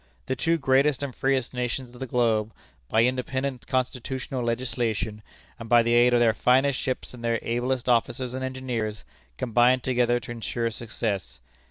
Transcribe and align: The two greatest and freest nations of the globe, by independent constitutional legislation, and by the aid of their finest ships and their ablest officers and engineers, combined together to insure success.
The 0.25 0.35
two 0.35 0.57
greatest 0.57 1.03
and 1.03 1.13
freest 1.13 1.53
nations 1.53 1.91
of 1.91 1.99
the 1.99 2.07
globe, 2.07 2.55
by 2.89 3.03
independent 3.03 3.67
constitutional 3.67 4.43
legislation, 4.43 5.21
and 5.59 5.69
by 5.69 5.83
the 5.83 5.93
aid 5.93 6.11
of 6.11 6.19
their 6.19 6.33
finest 6.33 6.79
ships 6.79 7.13
and 7.13 7.23
their 7.23 7.37
ablest 7.43 7.87
officers 7.87 8.33
and 8.33 8.43
engineers, 8.43 9.05
combined 9.37 9.83
together 9.83 10.19
to 10.21 10.31
insure 10.31 10.71
success. 10.71 11.39